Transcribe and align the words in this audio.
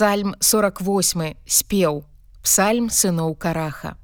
Псальм 0.00 0.34
48 0.40 1.34
спеў 1.44 1.98
Псальм 2.42 2.86
сыноў 2.88 3.34
караха. 3.36 4.00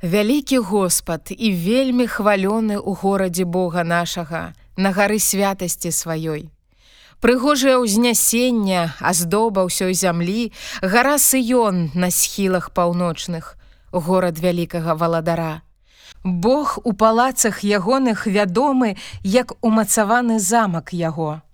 Вялікі 0.00 0.64
Господ 0.64 1.28
і 1.28 1.52
вельмі 1.52 2.06
хвалёны 2.08 2.80
ў 2.80 2.96
горадзе 2.96 3.44
Бога 3.44 3.84
нашага, 3.84 4.56
на 4.80 4.94
гары 4.96 5.20
святасці 5.20 5.92
сваёй. 5.92 6.48
Прыгожае 7.20 7.76
ўзнясення, 7.84 8.96
аздоба 8.96 9.68
ўсёй 9.68 9.92
зямлі, 9.92 10.56
гара 10.80 11.20
сыён 11.20 11.92
на 11.92 12.08
схілах 12.08 12.72
паўночных, 12.72 13.60
горад 13.92 14.40
вялікага 14.40 14.96
валадара. 14.96 15.60
Бог 16.24 16.80
у 16.80 16.96
палацах 16.96 17.60
ягоных 17.60 18.24
вядомы, 18.24 18.96
як 19.20 19.52
умацаваны 19.60 20.40
замак 20.40 20.96
яго. 20.96 21.44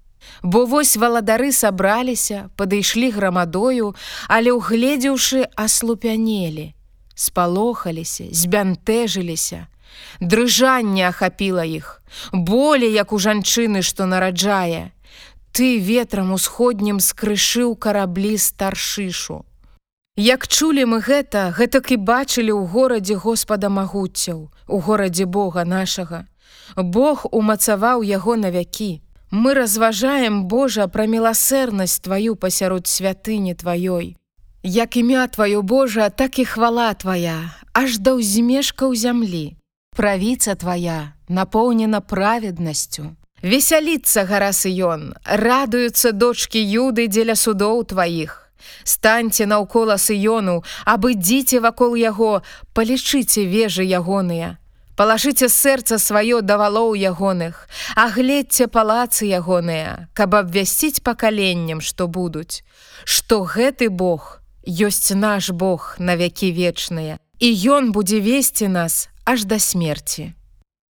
Бо 0.43 0.65
вось 0.67 0.97
валадары 0.97 1.53
сабраліся, 1.53 2.51
падышлі 2.57 3.11
грамадою, 3.11 3.95
але 4.29 4.55
ўгледзеўшы 4.55 5.47
аслупянелі, 5.57 6.75
спалохаліся, 7.15 8.31
збянтэжыліся. 8.31 9.67
Дрыжанне 10.21 11.09
ахапіла 11.09 11.65
іх, 11.65 12.03
болей 12.33 12.93
як 12.93 13.13
у 13.13 13.19
жанчыны, 13.19 13.83
што 13.83 14.07
нараджае. 14.07 14.93
Ты 15.53 15.79
ветрам 15.83 16.33
усходнім 16.33 17.01
скрышыў 17.01 17.75
караблі 17.75 18.39
старшышу. 18.39 19.45
Як 20.19 20.47
чулі 20.47 20.85
мы 20.91 20.99
гэта, 20.99 21.51
гэтак 21.55 21.95
і 21.95 21.97
бачылі 22.03 22.53
ў 22.55 22.67
горадзе 22.67 23.15
Господа 23.15 23.71
магуццяў, 23.71 24.51
у 24.67 24.79
горадзе 24.79 25.27
Бога 25.27 25.65
нашага. 25.65 26.27
Бог 26.77 27.27
умацаваў 27.31 28.03
яго 28.03 28.37
на 28.37 28.51
вякі. 28.51 29.01
Мы 29.31 29.53
разважаем 29.55 30.45
Божа 30.49 30.89
пра 30.89 31.05
міласэрнасць 31.05 32.01
тваю 32.01 32.33
пасярод 32.35 32.87
святыні 32.89 33.53
тваёй. 33.53 34.17
Як 34.65 34.97
імя 34.97 35.29
тваё 35.29 35.61
Божа, 35.63 36.09
так 36.09 36.39
і 36.39 36.45
хвала 36.45 36.95
твая, 36.95 37.53
аж 37.77 38.01
да 38.01 38.17
ўзмешка 38.17 38.89
ў 38.89 38.97
зямлі. 38.97 39.47
Правіца 39.93 40.57
твая 40.57 41.13
напоўнена 41.29 42.01
праведнасцю. 42.01 43.13
Весяліцца 43.45 44.25
гара 44.25 44.51
сыён, 44.57 45.13
радуюцца 45.29 46.17
дочкі 46.17 46.59
юды 46.59 47.07
дзеля 47.13 47.37
судоў 47.37 47.85
тваіх. 47.85 48.49
Станьце 48.83 49.45
наўкола 49.45 50.01
сыёну, 50.01 50.65
абы 50.89 51.13
дзіце 51.15 51.61
вакол 51.61 52.01
яго, 52.01 52.41
палічыце 52.73 53.45
вежы 53.45 53.85
ягоныя. 53.85 54.57
Палажыце 54.99 55.47
сэрца 55.47 55.95
сваё 56.03 56.41
да 56.43 56.57
валоў 56.59 56.97
ягоных, 56.99 57.71
агледзьце 57.95 58.67
палацы 58.67 59.31
ягоныя, 59.31 60.11
каб 60.11 60.35
абвясціць 60.35 61.07
пакаленнем, 61.07 61.79
што 61.79 62.11
будуць, 62.11 62.67
што 63.07 63.47
гэты 63.47 63.95
Бог 63.95 64.43
ёсць 64.67 65.15
наш 65.15 65.55
Бог 65.55 65.95
на 66.03 66.19
вякі 66.19 66.51
вечныя, 66.51 67.23
і 67.39 67.49
ён 67.79 67.95
будзе 67.95 68.19
весці 68.19 68.67
нас 68.67 69.07
аж 69.23 69.47
да 69.47 69.63
смерти. 69.63 70.35